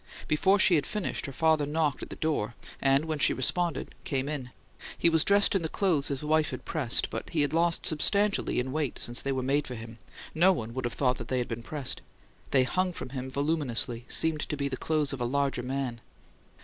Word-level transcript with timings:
Before 0.27 0.57
she 0.57 0.73
had 0.73 0.87
finished, 0.87 1.27
her 1.27 1.31
father 1.31 1.67
knocked 1.67 2.01
at 2.01 2.09
the 2.09 2.15
door, 2.15 2.55
and, 2.81 3.05
when 3.05 3.19
she 3.19 3.35
responded, 3.35 3.93
came 4.03 4.27
in. 4.27 4.49
He 4.97 5.11
was 5.11 5.23
dressed 5.23 5.53
in 5.53 5.61
the 5.61 5.69
clothes 5.69 6.07
his 6.07 6.23
wife 6.23 6.49
had 6.49 6.65
pressed; 6.65 7.11
but 7.11 7.29
he 7.29 7.41
had 7.41 7.53
lost 7.53 7.85
substantially 7.85 8.59
in 8.59 8.71
weight 8.71 8.97
since 8.97 9.21
they 9.21 9.31
were 9.31 9.43
made 9.43 9.67
for 9.67 9.75
him; 9.75 9.99
no 10.33 10.51
one 10.53 10.73
would 10.73 10.85
have 10.85 10.95
thought 10.95 11.17
that 11.17 11.27
they 11.27 11.37
had 11.37 11.47
been 11.47 11.61
pressed. 11.61 12.01
They 12.49 12.63
hung 12.63 12.93
from 12.93 13.09
him 13.09 13.29
voluminously, 13.29 14.05
seeming 14.07 14.39
to 14.39 14.57
be 14.57 14.67
the 14.67 14.75
clothes 14.75 15.13
of 15.13 15.21
a 15.21 15.23
larger 15.25 15.61
man. 15.61 16.01